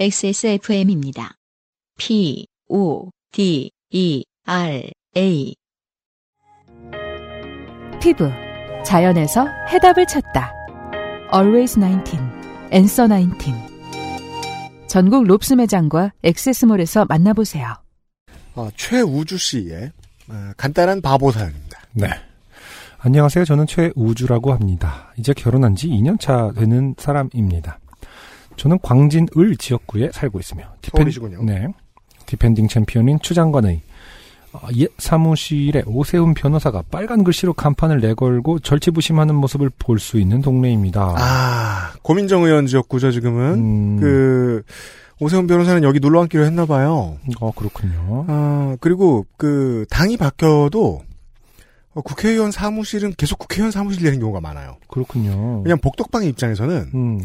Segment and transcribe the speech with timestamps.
[0.00, 1.34] XSFM입니다.
[1.98, 5.54] P, O, D, E, R, A.
[8.00, 8.30] 피부,
[8.82, 10.54] 자연에서 해답을 찾다.
[11.34, 12.16] Always 19,
[12.72, 13.52] Answer 19.
[14.86, 17.74] 전국 롭스 매장과 액세스몰에서 만나보세요.
[18.54, 19.92] 어, 최우주 씨의
[20.30, 21.78] 어, 간단한 바보 사연입니다.
[21.92, 22.08] 네.
[23.00, 23.44] 안녕하세요.
[23.44, 25.12] 저는 최우주라고 합니다.
[25.18, 27.78] 이제 결혼한 지 2년 차 되는 사람입니다.
[28.60, 31.42] 저는 광진을 지역구에 살고 있으며 서울이시군요.
[31.44, 31.66] 네.
[32.26, 33.80] defending champion인 추장관의
[34.52, 41.14] 어, 옛 사무실에 오세훈 변호사가 빨간 글씨로 간판을 내걸고 절치부심하는 모습을 볼 수 있는 동네입니다.
[41.16, 43.42] 아, 고민정 의원 지역구죠, 지금은.
[43.54, 44.62] 음, 그,
[45.20, 47.16] 오세훈 변호사는 여기 눌러앉기로 했나 봐요.
[47.40, 48.26] 어 그렇군요.
[48.28, 51.00] 아, 그리고 그, 당이 바뀌어도,
[51.94, 54.76] 어, 국회의원 사무실은 계속 국회의원 사무실 되는 경우가 많아요.
[54.88, 55.62] 그렇군요.
[55.64, 57.20] 왜냐면 복덕방의 입장에서는, 음,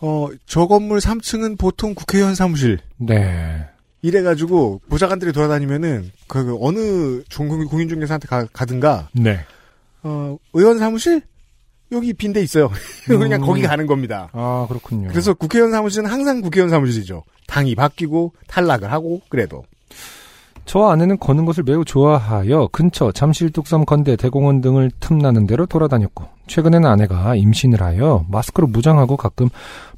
[0.00, 2.78] 어, 저 건물 3층은 보통 국회의원 사무실.
[2.96, 3.66] 네.
[4.02, 9.44] 이래가지고, 보좌관들이 돌아다니면은, 그, 그 어느 종공, 공인중개사한테 가, 가든가, 네.
[10.02, 11.22] 어, 의원 사무실?
[11.92, 12.70] 여기 빈데 있어요.
[13.06, 13.46] 그냥 음.
[13.46, 14.28] 거기 가는 겁니다.
[14.32, 15.08] 아 그렇군요.
[15.08, 17.24] 그래서 국회의원 사무실은 항상 국회의원 사무실이죠.
[17.46, 19.64] 당이 바뀌고 탈락을 하고 그래도
[20.70, 26.28] 저 아내는 걷는 것을 매우 좋아하여 근처 잠실 뚝섬 건대 대공원 등을 틈나는 대로 돌아다녔고
[26.46, 29.48] 최근에는 아내가 임신을 하여 마스크로 무장하고 가끔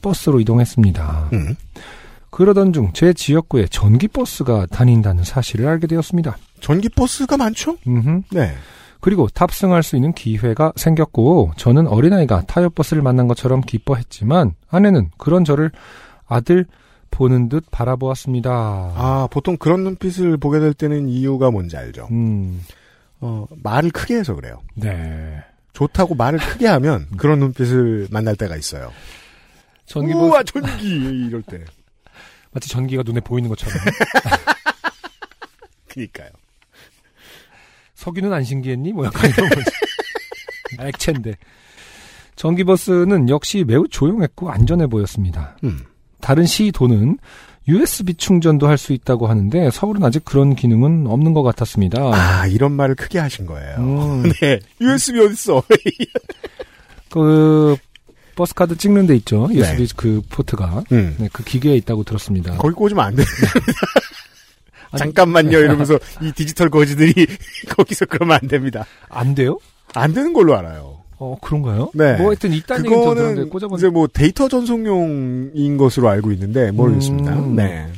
[0.00, 1.30] 버스로 이동했습니다.
[1.32, 1.56] 음.
[2.30, 6.36] 그러던 중 제 지역구에 전기버스가 다닌다는 사실을 알게 되었습니다.
[6.60, 7.76] 전기 버스가 많죠.
[7.88, 8.22] 음흠.
[8.30, 8.52] 네.
[9.00, 15.72] 그리고 탑승할 수 있는 기회가 생겼고 저는 어린아이가 타협버스를 만난 것처럼 기뻐했지만 아내는 그런 저를
[16.28, 16.66] 아들
[17.10, 18.50] 보는 듯 바라보았습니다.
[18.52, 22.08] 아 보통 그런 눈빛을 보게 될 때는 이유가 뭔지 알죠.
[22.10, 22.64] 음,
[23.20, 24.60] 어 말을 크게 해서 그래요.
[24.74, 25.42] 네.
[25.72, 28.92] 좋다고 말을 크게 하면 그런 눈빛을 만날 때가 있어요.
[29.86, 30.88] 전기버스 우와 전기
[31.26, 31.64] 이럴 때.
[32.52, 33.78] 마치 전기가 눈에 보이는 것처럼.
[35.88, 36.28] 그니까요.
[37.94, 38.92] 석유는 안 신기했니?
[38.92, 39.70] 뭐 약간 이런 거지.
[40.80, 41.34] 액체인데.
[42.36, 45.56] 전기버스는 역시 매우 조용했고 안전해 보였습니다.
[45.64, 45.80] 음.
[46.20, 47.18] 다른 시도는
[47.68, 51.98] USB 충전도 할 수 있다고 하는데 서울은 아직 그런 기능은 없는 것 같았습니다.
[52.14, 53.76] 아 이런 말을 크게 하신 거예요.
[53.78, 54.58] 음, 네.
[54.80, 55.62] USB 어딨어?
[57.10, 57.76] 그
[58.36, 59.48] 버스 카드 찍는 데 있죠.
[59.52, 60.84] USB 그 포트가.
[60.92, 61.16] 음.
[61.18, 62.56] 네, 그 기계에 있다고 들었습니다.
[62.56, 63.22] 거기 꽂으면 안 돼.
[64.96, 67.26] 잠깐만요 이러면서 이 디지털 거지들이
[67.76, 68.84] 거기서 그러면 안 됩니다.
[69.08, 69.58] 안 돼요?
[69.94, 70.99] 안 되는 걸로 알아요.
[71.22, 71.90] 어, 그런가요?
[71.94, 72.16] 네.
[72.16, 77.34] 뭐 하여튼 들었는데 그거는 꽂아본 이제 뭐 데이터 전송용인 것으로 알고 있는데 모르겠습니다.
[77.38, 77.56] 음.
[77.56, 77.88] 네.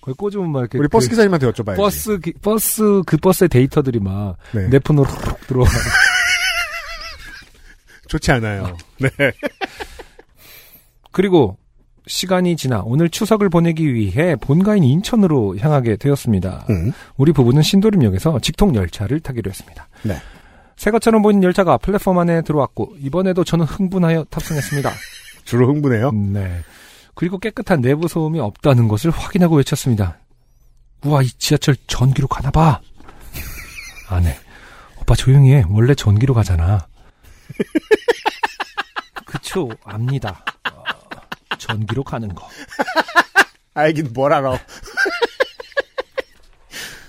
[0.00, 1.76] 거기 꽂으면 막 이렇게 우리 그 버스 기사님한테 여쭤봐야지.
[1.76, 4.68] 버스 기- 버스 그 버스의 데이터들이 막 네.
[4.68, 5.66] 내 폰으로 훅 들어와.
[8.08, 8.76] 좋지 않아요.
[9.00, 9.08] 네.
[11.10, 11.58] 그리고
[12.06, 16.66] 시간이 지나 오늘 추석을 보내기 위해 본가인 인천으로 향하게 되었습니다.
[16.70, 16.92] 음.
[17.16, 19.88] 우리 부부는 신도림역에서 직통 열차를 타기로 했습니다.
[20.04, 20.14] 네.
[20.76, 24.92] 새 것처럼 보이는 열차가 플랫폼 안에 들어왔고 이번에도 저는 흥분하여 탑승했습니다.
[25.44, 26.12] 주로 흥분해요.
[26.12, 26.62] 네.
[27.14, 30.18] 그리고 깨끗한 내부 소음이 없다는 것을 확인하고 외쳤습니다.
[31.04, 32.80] 우와 이 지하철 전기로 가나 봐.
[34.08, 34.38] 아 네.
[35.00, 35.64] 오빠 조용히 해.
[35.68, 36.86] 원래 전기로 가잖아.
[39.24, 40.44] 그쵸 압니다.
[40.72, 40.82] 어,
[41.58, 42.48] 전기로 가는 거.
[43.72, 44.58] 알긴 뭘 알아.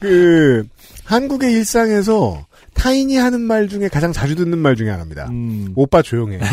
[0.00, 0.68] 그
[1.04, 2.46] 한국의 일상에서
[2.78, 5.26] 타인이 하는 말 중에 가장 자주 듣는 말 중에 하나입니다.
[5.28, 6.38] 음, 오빠 조용해.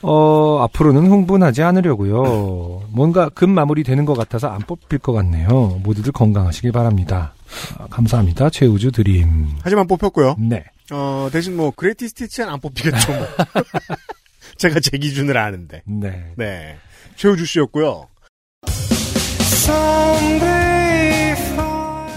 [0.00, 2.84] 어, 앞으로는 흥분하지 않으려고요.
[2.90, 5.80] 뭔가 급 마무리 되는 것 같아서 안 뽑힐 것 같네요.
[5.82, 7.34] 모두들 건강하시길 바랍니다.
[7.78, 8.48] 아, 감사합니다.
[8.50, 9.48] 최우주 드림.
[9.62, 10.36] 하지만 뽑혔고요.
[10.38, 10.64] 네.
[10.92, 13.12] 어, 대신 뭐 greatest hits는 안 뽑히겠죠.
[13.12, 13.26] 뭐.
[14.56, 15.82] 제가 제 기준을 아는데.
[15.84, 16.32] 네.
[16.36, 16.76] 네.
[17.16, 18.06] 최우주 씨였고요.